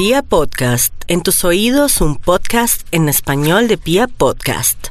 Pia 0.00 0.22
Podcast, 0.22 0.94
en 1.08 1.20
tus 1.20 1.44
oídos 1.44 2.00
un 2.00 2.16
podcast 2.16 2.86
en 2.90 3.10
español 3.10 3.68
de 3.68 3.76
Pia 3.76 4.08
Podcast. 4.08 4.86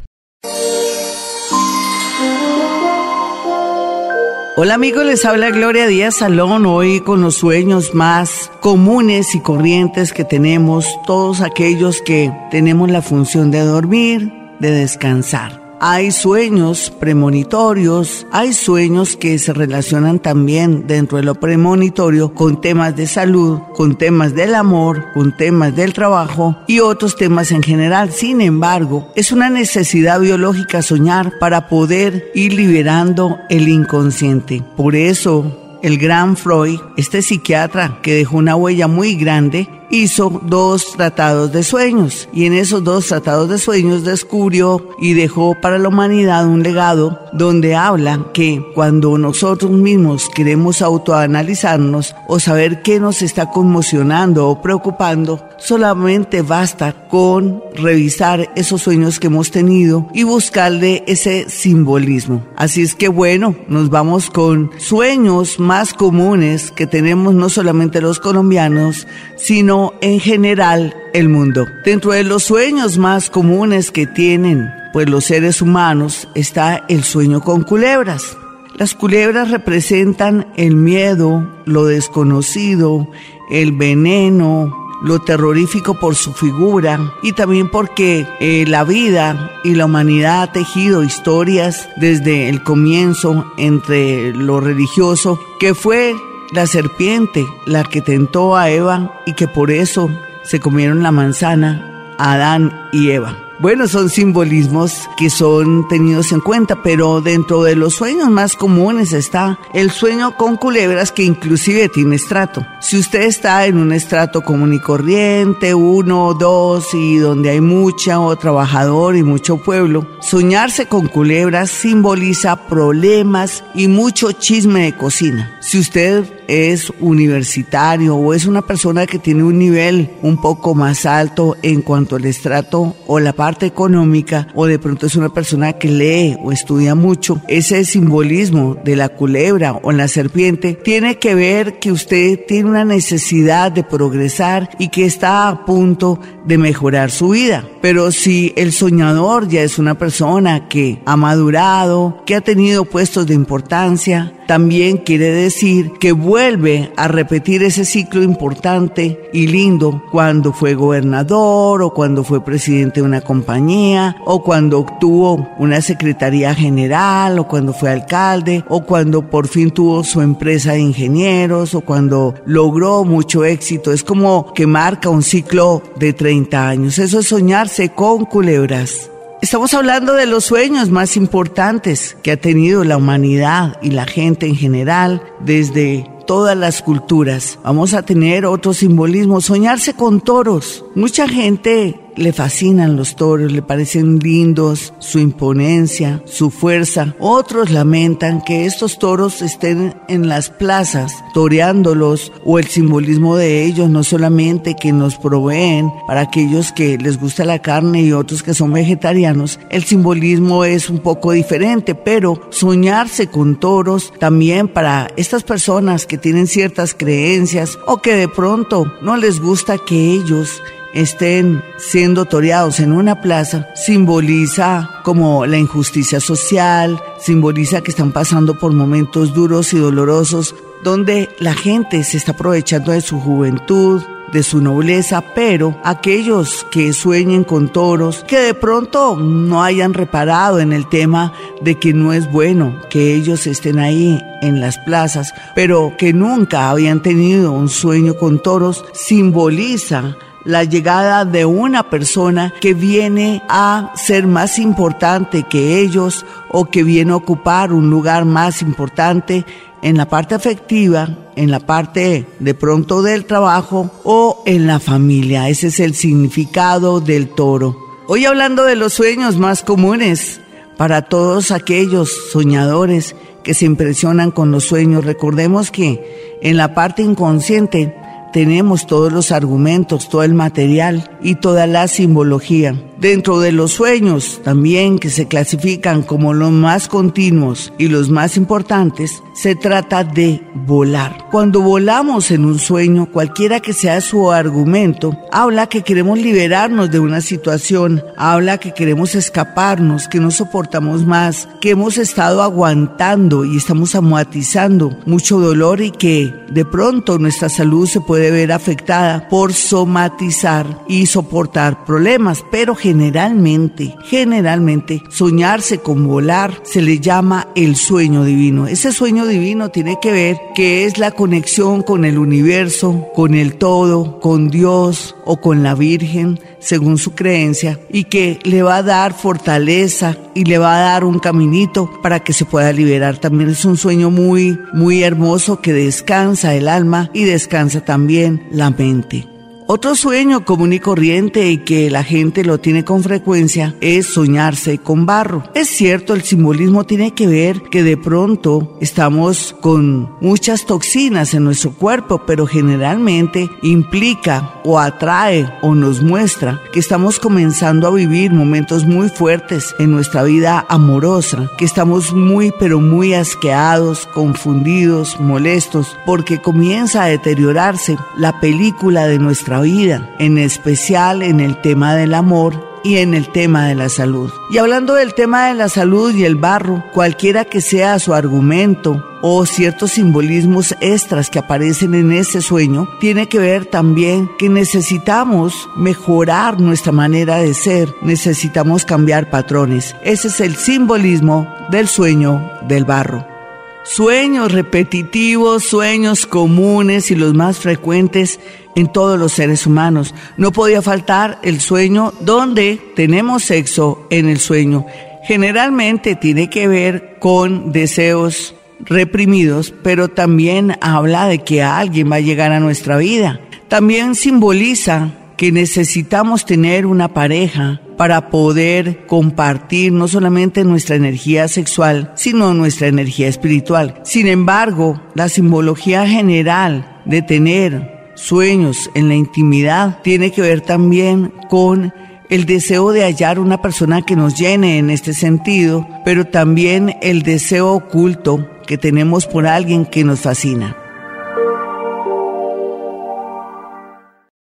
Hola 4.56 4.76
amigos, 4.76 5.04
les 5.08 5.26
habla 5.26 5.50
Gloria 5.50 5.88
Díaz 5.88 6.18
Salón 6.18 6.68
hoy 6.68 7.00
con 7.00 7.22
los 7.22 7.34
sueños 7.34 7.96
más 7.96 8.52
comunes 8.62 9.34
y 9.34 9.40
corrientes 9.40 10.14
que 10.14 10.26
tenemos 10.26 10.86
todos 11.08 11.42
aquellos 11.42 12.04
que 12.04 12.32
tenemos 12.52 12.92
la 12.92 13.02
función 13.02 13.50
de 13.50 13.62
dormir, 13.62 14.32
de 14.60 14.70
descansar. 14.70 15.69
Hay 15.82 16.12
sueños 16.12 16.92
premonitorios, 17.00 18.28
hay 18.32 18.52
sueños 18.52 19.16
que 19.16 19.40
se 19.40 19.54
relacionan 19.54 20.20
también 20.20 20.88
dentro 20.88 21.18
de 21.18 21.24
lo 21.24 21.36
premonitorio 21.36 22.34
con 22.34 22.60
temas 22.60 22.98
de 22.98 23.08
salud, 23.08 23.60
con 23.76 23.98
temas 23.98 24.36
del 24.36 24.56
amor, 24.56 25.06
con 25.14 25.38
temas 25.38 25.74
del 25.74 25.94
trabajo 25.94 26.58
y 26.68 26.82
otros 26.82 27.16
temas 27.16 27.54
en 27.54 27.64
general. 27.64 28.12
Sin 28.12 28.42
embargo, 28.42 29.08
es 29.16 29.32
una 29.32 29.50
necesidad 29.50 30.20
biológica 30.20 30.82
soñar 30.82 31.40
para 31.40 31.70
poder 31.70 32.30
ir 32.36 32.52
liberando 32.52 33.38
el 33.50 33.70
inconsciente. 33.70 34.62
Por 34.76 34.98
eso, 34.98 35.80
el 35.82 35.98
gran 35.98 36.36
Freud, 36.36 36.82
este 36.98 37.22
psiquiatra 37.22 38.00
que 38.02 38.16
dejó 38.16 38.36
una 38.36 38.58
huella 38.58 38.90
muy 38.90 39.16
grande, 39.16 39.70
hizo 39.90 40.42
dos 40.44 40.94
tratados 40.96 41.52
de 41.52 41.64
sueños 41.64 42.30
y 42.34 42.46
en 42.46 42.54
esos 42.54 42.84
dos 42.84 43.08
tratados 43.08 43.50
de 43.50 43.58
sueños 43.58 44.04
descubrió 44.04 44.90
y 45.00 45.14
dejó 45.14 45.56
para 45.60 45.78
la 45.78 45.90
humanidad 45.90 46.48
un 46.48 46.64
legado 46.64 47.20
donde 47.34 47.76
habla 47.76 48.28
que 48.34 48.64
cuando 48.74 49.18
nosotros 49.18 49.72
mismos 49.72 50.30
queremos 50.30 50.82
autoanalizarnos 50.82 52.16
o 52.28 52.40
saber 52.40 52.82
qué 52.82 53.00
nos 53.00 53.22
está 53.22 53.50
conmocionando 53.52 54.48
o 54.48 54.62
preocupando, 54.62 55.44
solamente 55.58 56.42
basta 56.42 57.08
con 57.08 57.64
revisar 57.76 58.52
esos 58.56 58.82
sueños 58.82 59.20
que 59.20 59.28
hemos 59.28 59.52
tenido 59.52 60.08
y 60.14 60.24
buscarle 60.24 61.04
ese 61.08 61.50
simbolismo. 61.50 62.44
Así 62.56 62.82
es 62.82 62.96
que 62.96 63.08
bueno, 63.08 63.56
nos 63.68 63.90
vamos 63.90 64.30
con 64.30 64.72
sueños 64.78 65.60
más 65.60 65.94
comunes 65.94 66.72
que 66.72 66.88
tenemos 66.88 67.34
no 67.34 67.50
solamente 67.50 68.02
los 68.02 68.20
colombianos, 68.20 69.08
sino 69.38 69.79
en 70.02 70.20
general 70.20 70.96
el 71.14 71.30
mundo. 71.30 71.68
Dentro 71.86 72.12
de 72.12 72.24
los 72.24 72.44
sueños 72.44 72.98
más 72.98 73.30
comunes 73.30 73.92
que 73.92 74.06
tienen 74.06 74.70
pues 74.92 75.10
los 75.10 75.26
seres 75.26 75.62
humanos 75.62 76.28
está 76.36 76.84
el 76.88 77.04
sueño 77.04 77.42
con 77.42 77.64
culebras. 77.64 78.38
Las 78.76 78.94
culebras 78.94 79.52
representan 79.52 80.48
el 80.56 80.76
miedo, 80.76 81.48
lo 81.66 81.86
desconocido, 81.86 83.08
el 83.50 83.74
veneno, 83.74 84.76
lo 85.02 85.20
terrorífico 85.20 86.00
por 86.00 86.16
su 86.16 86.34
figura 86.34 87.00
y 87.24 87.34
también 87.34 87.70
porque 87.70 88.28
eh, 88.40 88.66
la 88.68 88.84
vida 88.84 89.52
y 89.64 89.76
la 89.76 89.86
humanidad 89.86 90.44
ha 90.44 90.52
tejido 90.52 91.04
historias 91.04 91.90
desde 91.98 92.50
el 92.50 92.64
comienzo 92.64 93.46
entre 93.58 94.34
lo 94.34 94.60
religioso 94.60 95.40
que 95.60 95.74
fue 95.74 96.16
la 96.52 96.68
serpiente, 96.68 97.46
la 97.66 97.84
que 97.84 98.02
tentó 98.02 98.56
a 98.56 98.70
Eva 98.70 99.22
y 99.26 99.34
que 99.34 99.48
por 99.48 99.72
eso 99.72 100.10
se 100.44 100.60
comieron 100.60 101.04
la 101.04 101.12
manzana, 101.12 102.16
Adán 102.18 102.90
y 102.92 103.12
Eva. 103.12 103.50
Bueno, 103.62 103.90
son 103.90 104.10
simbolismos 104.10 105.10
que 105.18 105.30
son 105.30 105.86
tenidos 105.90 106.32
en 106.32 106.40
cuenta, 106.40 106.82
pero 106.82 107.20
dentro 107.20 107.64
de 107.64 107.76
los 107.76 107.94
sueños 107.94 108.30
más 108.30 108.56
comunes 108.56 109.12
está 109.12 109.60
el 109.74 109.92
sueño 109.92 110.38
con 110.38 110.56
culebras 110.56 111.12
que 111.12 111.24
inclusive 111.24 111.90
tiene 111.90 112.16
estrato. 112.16 112.66
Si 112.80 112.98
usted 112.98 113.24
está 113.24 113.66
en 113.66 113.78
un 113.78 113.92
estrato 113.92 114.44
común 114.44 114.74
y 114.74 114.80
corriente, 114.80 115.74
uno, 115.74 116.34
dos, 116.36 116.94
y 116.94 117.18
donde 117.18 117.50
hay 117.50 117.60
mucha 117.60 118.22
o 118.22 118.34
trabajador 118.38 119.18
y 119.18 119.24
mucho 119.24 119.58
pueblo, 119.58 120.08
soñarse 120.22 120.86
con 120.86 121.08
culebras 121.08 121.70
simboliza 121.70 122.66
problemas 122.68 123.66
y 123.76 123.90
mucho 123.90 124.32
chisme 124.32 124.86
de 124.86 124.96
cocina. 124.96 125.58
Si 125.60 125.80
usted 125.80 126.39
es 126.50 126.92
universitario 127.00 128.16
o 128.16 128.34
es 128.34 128.46
una 128.46 128.64
persona 128.64 129.06
que 129.06 129.20
tiene 129.20 129.44
un 129.44 129.60
nivel 129.60 130.10
un 130.24 130.42
poco 130.42 130.74
más 130.74 131.06
alto 131.06 131.56
en 131.62 131.82
cuanto 131.82 132.16
al 132.16 132.26
estrato 132.26 132.96
o 133.06 133.20
la 133.20 133.34
parte 133.34 133.68
económica 133.68 134.48
o 134.56 134.66
de 134.66 134.80
pronto 134.80 135.06
es 135.06 135.16
una 135.16 135.30
persona 135.30 135.74
que 135.74 135.90
lee 135.90 136.38
o 136.42 136.52
estudia 136.52 136.96
mucho, 136.96 137.42
ese 137.48 137.86
simbolismo 137.86 138.76
de 138.84 138.96
la 138.96 139.10
culebra 139.10 139.80
o 139.84 139.92
la 139.92 140.08
serpiente 140.08 140.74
tiene 140.74 141.20
que 141.20 141.36
ver 141.36 141.80
que 141.80 141.92
usted 141.92 142.40
tiene 142.48 142.70
una 142.70 142.86
necesidad 142.86 143.72
de 143.72 143.84
progresar 143.84 144.72
y 144.80 144.90
que 144.90 145.06
está 145.06 145.48
a 145.48 145.66
punto 145.66 146.20
de 146.46 146.58
mejorar 146.58 147.12
su 147.12 147.30
vida. 147.30 147.64
Pero 147.82 148.12
si 148.12 148.54
el 148.56 148.72
soñador 148.72 149.48
ya 149.48 149.62
es 149.62 149.78
una 149.78 149.98
persona 149.98 150.68
que 150.68 151.02
ha 151.06 151.16
madurado, 151.16 152.24
que 152.26 152.36
ha 152.36 152.42
tenido 152.42 152.86
puestos 152.86 153.28
de 153.28 153.36
importancia, 153.36 154.34
también 154.50 154.98
quiere 154.98 155.30
decir 155.30 155.92
que 156.00 156.12
vuelve 156.12 156.92
a 156.98 157.08
repetir 157.08 157.62
ese 157.62 157.86
ciclo 157.86 158.24
importante 158.24 159.30
y 159.32 159.46
lindo 159.46 160.02
cuando 160.12 160.54
fue 160.54 160.74
gobernador 160.74 161.84
o 161.84 161.94
cuando 161.94 162.24
fue 162.24 162.44
presidente 162.44 163.02
de 163.02 163.06
una 163.06 163.22
compañía 163.22 164.16
o 164.26 164.42
cuando 164.42 164.80
obtuvo 164.80 165.48
una 165.60 165.82
secretaría 165.82 166.56
general 166.56 167.38
o 167.38 167.48
cuando 167.48 167.74
fue 167.74 167.92
alcalde 167.92 168.64
o 168.70 168.82
cuando 168.82 169.30
por 169.30 169.48
fin 169.48 169.70
tuvo 169.70 170.04
su 170.04 170.20
empresa 170.20 170.72
de 170.72 170.80
ingenieros 170.80 171.76
o 171.76 171.82
cuando 171.82 172.34
logró 172.48 173.04
mucho 173.04 173.46
éxito. 173.46 173.94
Es 173.94 174.04
como 174.04 174.52
que 174.56 174.66
marca 174.66 175.10
un 175.10 175.22
ciclo 175.22 175.84
de 176.00 176.14
30 176.14 176.68
años. 176.68 176.98
Eso 176.98 177.20
es 177.20 177.28
soñarse 177.28 177.90
con 177.90 178.26
culebras. 178.26 179.12
Estamos 179.42 179.74
hablando 179.74 180.16
de 180.16 180.26
los 180.26 180.44
sueños 180.44 180.90
más 180.90 181.16
importantes 181.16 182.18
que 182.24 182.34
ha 182.34 182.38
tenido 182.38 182.84
la 182.84 182.98
humanidad 182.98 183.78
y 183.82 183.92
la 183.92 184.06
gente 184.06 184.48
en 184.48 184.58
general 184.58 185.24
desde 185.40 186.12
todas 186.28 186.58
las 186.58 186.82
culturas. 186.82 187.58
Vamos 187.64 187.94
a 187.94 188.02
tener 188.02 188.46
otro 188.46 188.74
simbolismo, 188.74 189.40
soñarse 189.40 189.94
con 189.94 190.20
toros. 190.20 190.84
Mucha 190.94 191.26
gente 191.30 191.98
le 192.16 192.34
fascinan 192.34 192.96
los 192.96 193.16
toros, 193.16 193.52
le 193.52 193.62
parecen 193.62 194.20
lindos, 194.20 194.94
su 195.00 195.20
imponencia, 195.20 196.22
su 196.26 196.50
fuerza. 196.50 197.16
Otros 197.20 197.70
lamentan 197.70 198.42
que 198.42 198.66
estos 198.66 199.00
toros 199.00 199.42
estén 199.42 199.96
en 200.08 200.28
las 200.28 200.50
plazas, 200.50 201.14
toreándolos, 201.34 202.32
o 202.46 202.60
el 202.60 202.68
simbolismo 202.68 203.36
de 203.36 203.66
ellos, 203.66 203.90
no 203.90 204.04
solamente 204.04 204.76
que 204.76 204.92
nos 204.92 205.18
proveen 205.18 205.92
para 206.08 206.22
aquellos 206.22 206.72
que 206.72 206.98
les 206.98 207.20
gusta 207.20 207.46
la 207.46 207.60
carne 207.60 208.02
y 208.02 208.12
otros 208.12 208.44
que 208.44 208.54
son 208.54 208.74
vegetarianos, 208.74 209.60
el 209.70 209.84
simbolismo 209.84 210.66
es 210.66 210.90
un 210.90 211.00
poco 211.00 211.32
diferente, 211.32 211.96
pero 211.96 212.42
soñarse 212.50 213.28
con 213.28 213.60
toros 213.60 214.14
también 214.20 214.68
para 214.68 215.08
estas 215.18 215.44
personas 215.44 216.06
que 216.06 216.18
tienen 216.18 216.48
ciertas 216.48 216.94
creencias 216.94 217.78
o 217.86 217.98
que 217.98 218.16
de 218.16 218.28
pronto 218.28 218.92
no 219.02 219.18
les 219.18 219.40
gusta 219.40 219.78
que 219.78 220.12
ellos 220.14 220.62
estén 220.94 221.64
siendo 221.78 222.26
toreados 222.26 222.80
en 222.80 222.92
una 222.92 223.22
plaza 223.22 223.68
simboliza 223.76 225.02
como 225.04 225.46
la 225.46 225.58
injusticia 225.58 226.20
social, 226.20 227.02
simboliza 227.20 227.82
que 227.82 227.92
están 227.92 228.12
pasando 228.12 228.58
por 228.58 228.74
momentos 228.74 229.34
duros 229.34 229.74
y 229.74 229.78
dolorosos 229.78 230.56
donde 230.84 231.30
la 231.40 231.54
gente 231.54 232.04
se 232.04 232.18
está 232.18 232.32
aprovechando 232.32 232.92
de 232.92 233.02
su 233.02 233.20
juventud, 233.20 234.02
de 234.32 234.44
su 234.44 234.62
nobleza, 234.62 235.22
pero 235.34 235.80
aquellos 235.84 236.66
que 236.72 236.94
sueñen 236.94 237.44
con 237.44 237.70
toros, 237.70 238.24
que 238.28 238.40
de 238.40 238.54
pronto 238.54 239.18
no 239.18 239.64
hayan 239.64 239.94
reparado 239.94 240.60
en 240.60 240.72
el 240.72 240.88
tema 240.88 241.34
de 241.62 241.76
que 241.76 241.94
no 241.94 242.14
es 242.14 242.32
bueno 242.32 242.80
que 242.90 243.16
ellos 243.16 243.48
estén 243.48 243.80
ahí 243.80 244.22
en 244.42 244.62
las 244.62 244.78
plazas, 244.78 245.34
pero 245.56 245.94
que 245.98 246.14
nunca 246.14 246.70
habían 246.70 247.02
tenido 247.02 247.52
un 247.52 247.70
sueño 247.70 248.16
con 248.16 248.42
toros, 248.42 248.86
simboliza 248.94 250.16
la 250.46 250.64
llegada 250.64 251.26
de 251.26 251.46
una 251.46 251.90
persona 251.90 252.54
que 252.62 252.74
viene 252.74 253.42
a 253.50 253.92
ser 253.96 254.28
más 254.28 254.58
importante 254.60 255.44
que 255.44 255.80
ellos 255.80 256.26
o 256.50 256.66
que 256.66 256.84
viene 256.84 257.12
a 257.12 257.18
ocupar 257.18 257.74
un 257.74 257.90
lugar 257.90 258.26
más 258.26 258.62
importante 258.62 259.46
en 259.82 259.98
la 259.98 260.08
parte 260.08 260.36
afectiva, 260.36 261.10
en 261.36 261.52
la 261.52 261.60
parte 261.60 262.26
de 262.40 262.54
pronto 262.54 263.02
del 263.02 263.26
trabajo 263.26 263.92
o 264.04 264.44
en 264.46 264.68
la 264.68 264.80
familia. 264.80 265.50
Ese 265.50 265.68
es 265.68 265.80
el 265.80 265.94
significado 265.94 267.00
del 267.00 267.30
toro. 267.30 267.78
Hoy 268.08 268.26
hablando 268.26 268.64
de 268.64 268.76
los 268.76 268.94
sueños 268.94 269.38
más 269.38 269.64
comunes 269.64 270.42
para 270.78 271.04
todos 271.04 271.52
aquellos 271.52 272.12
soñadores 272.32 273.16
que 273.44 273.54
se 273.54 273.66
impresionan 273.66 274.32
con 274.32 274.52
los 274.52 274.66
sueños, 274.66 275.06
recordemos 275.06 275.72
que 275.72 276.40
en 276.42 276.58
la 276.58 276.74
parte 276.74 277.02
inconsciente 277.02 277.96
tenemos 278.32 278.88
todos 278.88 279.12
los 279.12 279.32
argumentos, 279.32 280.10
todo 280.10 280.24
el 280.24 280.34
material 280.34 281.10
y 281.22 281.36
toda 281.36 281.68
la 281.68 281.88
simbología. 281.88 282.76
Dentro 283.00 283.40
de 283.40 283.54
los 283.54 283.72
sueños 283.72 284.42
también 284.44 285.00
que 285.00 285.10
se 285.10 285.26
clasifican 285.26 286.02
como 286.02 286.34
los 286.34 286.52
más 286.52 286.90
continuos 286.90 287.72
y 287.78 287.88
los 287.88 288.10
más 288.10 288.36
importantes, 288.36 289.24
se 289.34 289.56
trata 289.56 290.04
de 290.04 290.42
volar. 290.54 291.30
Cuando 291.32 291.62
volamos 291.62 292.30
en 292.30 292.44
un 292.44 292.60
sueño, 292.60 293.06
cualquiera 293.10 293.62
que 293.62 293.72
sea 293.72 294.02
su 294.02 294.32
argumento, 294.34 295.18
habla 295.32 295.68
que 295.68 295.82
queremos 295.82 296.20
liberarnos 296.20 296.92
de 296.92 297.00
una 297.00 297.22
situación, 297.22 298.04
habla 298.18 298.58
que 298.58 298.74
queremos 298.74 299.16
escaparnos, 299.16 300.10
que 300.10 300.20
no 300.20 300.30
soportamos 300.30 301.06
más, 301.06 301.48
que 301.62 301.70
hemos 301.70 301.98
estado 301.98 302.42
aguantando 302.42 303.46
y 303.46 303.56
estamos 303.56 303.96
amuatizando 303.96 304.98
mucho 305.06 305.40
dolor 305.40 305.80
y 305.80 305.92
que 305.92 306.34
de 306.52 306.66
pronto 306.66 307.18
nuestra 307.18 307.48
salud 307.48 307.88
se 307.88 308.02
puede 308.02 308.19
ver 308.20 308.52
afectada 308.52 309.28
por 309.30 309.54
somatizar 309.54 310.84
y 310.88 311.06
soportar 311.06 311.86
problemas, 311.86 312.44
pero 312.52 312.76
generalmente, 312.76 313.96
generalmente 314.06 315.02
soñarse 315.10 315.80
con 315.80 316.08
volar 316.08 316.62
se 316.64 316.82
le 316.82 317.00
llama 317.00 317.48
el 317.56 317.76
sueño 317.76 318.24
divino. 318.24 318.68
Ese 318.68 318.92
sueño 318.92 319.26
divino 319.26 319.70
tiene 319.70 319.98
que 320.02 320.12
ver 320.12 320.38
que 320.56 320.86
es 320.86 320.98
la 320.98 321.12
conexión 321.12 321.84
con 321.84 322.06
el 322.06 322.18
universo, 322.18 323.08
con 323.16 323.34
el 323.34 323.56
todo, 323.56 324.20
con 324.20 324.50
Dios 324.50 325.16
o 325.26 325.38
con 325.38 325.64
la 325.64 325.76
Virgen, 325.76 326.40
según 326.60 326.98
su 326.98 327.16
creencia, 327.16 327.80
y 327.90 328.06
que 328.06 328.40
le 328.44 328.64
va 328.64 328.78
a 328.78 328.84
dar 328.84 329.14
fortaleza 329.14 330.18
y 330.34 330.46
le 330.46 330.58
va 330.58 330.76
a 330.76 330.82
dar 330.82 331.04
un 331.04 331.20
caminito 331.20 331.90
para 332.02 332.22
que 332.22 332.34
se 332.34 332.46
pueda 332.46 332.74
liberar. 332.74 333.18
También 333.18 333.50
es 333.50 333.66
un 333.66 333.78
sueño 333.78 334.10
muy, 334.10 334.58
muy 334.74 335.04
hermoso 335.04 335.62
que 335.62 335.74
descansa 335.74 336.56
el 336.56 336.68
alma 336.68 337.10
y 337.14 337.24
descansa 337.24 337.82
también 337.82 338.09
la 338.52 338.72
mente. 338.72 339.39
Otro 339.72 339.94
sueño 339.94 340.46
común 340.46 340.74
y 340.74 340.80
corriente 340.80 341.52
y 341.52 341.60
que 341.60 341.92
la 341.92 342.04
gente 342.04 342.44
lo 342.44 342.58
tiene 342.58 342.84
con 342.84 343.04
frecuencia 343.04 343.76
es 343.82 344.08
soñarse 344.08 344.80
con 344.80 345.06
barro. 345.06 345.44
Es 345.54 345.68
cierto, 345.68 346.16
el 346.16 346.24
simbolismo 346.24 346.86
tiene 346.86 347.14
que 347.14 347.28
ver 347.28 347.62
que 347.70 347.84
de 347.84 347.96
pronto 347.96 348.76
estamos 348.82 349.56
con 349.62 350.18
muchas 350.22 350.66
toxinas 350.66 351.36
en 351.36 351.44
nuestro 351.44 351.70
cuerpo, 351.74 352.24
pero 352.26 352.48
generalmente 352.48 353.48
implica 353.62 354.56
o 354.64 354.80
atrae 354.80 355.48
o 355.62 355.76
nos 355.76 356.02
muestra 356.02 356.60
que 356.74 356.80
estamos 356.80 357.20
comenzando 357.20 357.88
a 357.88 357.92
vivir 357.92 358.32
momentos 358.32 358.88
muy 358.88 359.10
fuertes 359.10 359.76
en 359.78 359.92
nuestra 359.92 360.24
vida 360.24 360.66
amorosa, 360.68 361.52
que 361.60 361.66
estamos 361.66 362.12
muy 362.12 362.52
pero 362.58 362.80
muy 362.80 363.14
asqueados, 363.14 364.08
confundidos, 364.16 365.20
molestos, 365.20 365.96
porque 366.08 366.42
comienza 366.42 367.04
a 367.04 367.08
deteriorarse 367.10 368.00
la 368.18 368.40
película 368.40 369.06
de 369.06 369.20
vida, 369.62 370.10
en 370.20 370.38
especial 370.38 371.22
en 371.22 371.40
el 371.40 371.60
tema 371.62 371.96
del 371.96 372.14
amor 372.14 372.70
y 372.84 372.98
en 372.98 373.14
el 373.14 373.30
tema 373.30 373.68
de 373.68 373.76
la 373.76 373.90
salud. 373.90 374.32
Y 374.50 374.58
hablando 374.58 374.96
del 374.96 375.14
tema 375.14 375.48
de 375.48 375.54
la 375.54 375.70
salud 375.70 376.14
y 376.14 376.26
el 376.26 376.36
barro, 376.36 376.84
cualquiera 376.94 377.46
que 377.46 377.62
sea 377.62 378.00
su 378.00 378.14
argumento 378.14 379.06
o 379.22 379.46
ciertos 379.46 379.92
simbolismos 379.92 380.76
extras 380.80 381.30
que 381.30 381.40
aparecen 381.40 381.94
en 381.94 382.12
ese 382.12 382.42
sueño, 382.42 382.90
tiene 383.00 383.28
que 383.28 383.40
ver 383.40 383.66
también 383.66 384.30
que 384.38 384.50
necesitamos 384.50 385.70
mejorar 385.76 386.60
nuestra 386.60 386.92
manera 386.92 387.38
de 387.38 387.54
ser, 387.54 387.94
necesitamos 388.02 388.86
cambiar 388.86 389.30
patrones. 389.30 389.96
Ese 390.04 390.30
es 390.30 390.40
el 390.40 390.56
simbolismo 390.56 391.54
del 391.70 391.88
sueño 391.88 392.50
del 392.68 392.86
barro. 392.86 393.39
Sueños 393.84 394.52
repetitivos, 394.52 395.64
sueños 395.64 396.26
comunes 396.26 397.12
y 397.12 397.16
los 397.16 397.34
más 397.34 397.60
frecuentes 397.60 398.40
en 398.76 398.92
todos 398.92 399.18
los 399.18 399.34
seres 399.34 399.66
humanos. 399.66 400.14
No 400.38 400.52
podía 400.52 400.82
faltar 400.82 401.40
el 401.44 401.60
sueño 401.60 402.14
donde 402.20 402.80
tenemos 402.96 403.44
sexo 403.44 404.06
en 404.10 404.30
el 404.30 404.40
sueño. 404.40 404.86
Generalmente 405.24 406.16
tiene 406.16 406.50
que 406.50 406.68
ver 406.68 407.18
con 407.20 407.72
deseos 407.72 408.56
reprimidos, 408.80 409.74
pero 409.84 410.08
también 410.08 410.78
habla 410.82 411.28
de 411.28 411.40
que 411.40 411.64
alguien 411.64 412.12
va 412.12 412.18
a 412.18 412.22
llegar 412.22 412.52
a 412.52 412.60
nuestra 412.60 412.98
vida. 412.98 413.42
También 413.68 414.16
simboliza 414.16 415.12
que 415.40 415.54
necesitamos 415.54 416.46
tener 416.46 416.86
una 416.86 417.14
pareja 417.14 417.80
para 417.98 418.30
poder 418.30 419.06
compartir 419.06 419.94
no 419.94 420.10
solamente 420.10 420.66
nuestra 420.66 420.98
energía 420.98 421.48
sexual, 421.48 422.12
sino 422.16 422.54
nuestra 422.54 422.88
energía 422.88 423.30
espiritual. 423.30 424.02
Sin 424.04 424.28
embargo, 424.28 425.02
la 425.16 425.30
simbología 425.30 426.06
general 426.06 427.00
de 427.06 427.22
tener 427.22 428.12
sueños 428.16 428.92
en 428.96 429.08
la 429.08 429.16
intimidad 429.16 430.02
tiene 430.04 430.34
que 430.34 430.42
ver 430.42 430.60
también 430.60 431.32
con 431.50 431.94
el 432.30 432.46
deseo 432.46 432.92
de 432.92 433.04
hallar 433.04 433.40
una 433.40 433.62
persona 433.62 434.02
que 434.02 434.18
nos 434.18 434.38
llene 434.38 434.78
en 434.78 434.90
este 434.90 435.14
sentido, 435.14 435.88
pero 436.04 436.26
también 436.26 436.98
el 437.02 437.24
deseo 437.24 437.72
oculto 437.72 438.46
que 438.68 438.78
tenemos 438.78 439.26
por 439.26 439.48
alguien 439.48 439.86
que 439.86 440.04
nos 440.04 440.20
fascina. 440.20 440.76